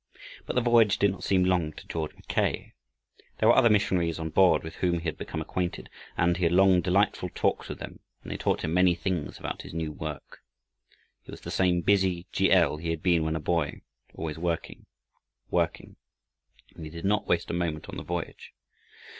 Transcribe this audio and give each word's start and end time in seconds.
But 0.47 0.55
the 0.55 0.63
voyage 0.63 0.97
did 0.97 1.11
not 1.11 1.23
seem 1.23 1.43
long 1.43 1.73
to 1.73 1.85
George 1.85 2.11
Mackay. 2.15 2.73
There 3.37 3.47
were 3.47 3.55
other 3.55 3.69
missionaries 3.69 4.17
on 4.17 4.29
board 4.31 4.63
with 4.63 4.77
whom 4.77 4.95
he 4.97 5.03
had 5.05 5.15
become 5.15 5.41
acquainted, 5.41 5.91
and 6.17 6.37
he 6.37 6.43
had 6.43 6.51
long 6.53 6.81
delightful 6.81 7.29
talks 7.35 7.69
with 7.69 7.77
them 7.77 7.99
and 8.23 8.31
they 8.31 8.37
taught 8.37 8.63
him 8.63 8.73
many 8.73 8.95
things 8.95 9.37
about 9.39 9.61
his 9.61 9.75
new 9.75 9.91
work. 9.91 10.41
He 11.21 11.29
was 11.29 11.41
the 11.41 11.51
same 11.51 11.81
busy 11.81 12.25
G. 12.31 12.51
L. 12.51 12.77
he 12.77 12.89
had 12.89 13.03
been 13.03 13.23
when 13.23 13.35
a 13.35 13.39
boy; 13.39 13.81
always 14.15 14.39
working, 14.39 14.87
working, 15.51 15.97
and 16.75 16.83
he 16.83 16.89
did 16.89 17.05
not 17.05 17.27
waste 17.27 17.51
a 17.51 17.53
moment 17.53 17.87
on 17.87 17.97
the 17.97 18.03
voyage. 18.03 18.53